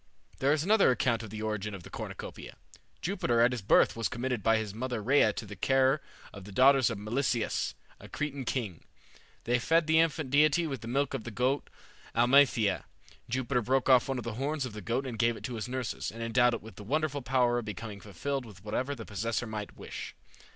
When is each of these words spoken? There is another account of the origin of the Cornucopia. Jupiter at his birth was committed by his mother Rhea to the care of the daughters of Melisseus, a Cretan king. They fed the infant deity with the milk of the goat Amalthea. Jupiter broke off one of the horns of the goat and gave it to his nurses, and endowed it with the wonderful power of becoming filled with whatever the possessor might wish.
There 0.39 0.51
is 0.51 0.63
another 0.63 0.89
account 0.89 1.21
of 1.21 1.29
the 1.29 1.43
origin 1.43 1.75
of 1.75 1.83
the 1.83 1.91
Cornucopia. 1.91 2.55
Jupiter 3.03 3.39
at 3.39 3.51
his 3.51 3.61
birth 3.61 3.95
was 3.95 4.07
committed 4.09 4.41
by 4.41 4.57
his 4.57 4.73
mother 4.73 4.99
Rhea 4.99 5.31
to 5.33 5.45
the 5.45 5.55
care 5.55 6.01
of 6.33 6.43
the 6.43 6.51
daughters 6.51 6.89
of 6.89 6.97
Melisseus, 6.97 7.75
a 7.99 8.09
Cretan 8.09 8.43
king. 8.43 8.83
They 9.43 9.59
fed 9.59 9.85
the 9.85 9.99
infant 9.99 10.31
deity 10.31 10.65
with 10.65 10.81
the 10.81 10.87
milk 10.87 11.13
of 11.13 11.23
the 11.23 11.29
goat 11.29 11.69
Amalthea. 12.15 12.85
Jupiter 13.29 13.61
broke 13.61 13.89
off 13.89 14.07
one 14.09 14.17
of 14.17 14.23
the 14.23 14.33
horns 14.41 14.65
of 14.65 14.73
the 14.73 14.81
goat 14.81 15.05
and 15.05 15.19
gave 15.19 15.37
it 15.37 15.43
to 15.43 15.53
his 15.53 15.67
nurses, 15.69 16.09
and 16.09 16.23
endowed 16.23 16.55
it 16.55 16.63
with 16.63 16.77
the 16.77 16.83
wonderful 16.83 17.21
power 17.21 17.59
of 17.59 17.65
becoming 17.65 17.99
filled 18.01 18.43
with 18.43 18.63
whatever 18.65 18.95
the 18.95 19.05
possessor 19.05 19.45
might 19.45 19.77
wish. 19.77 20.15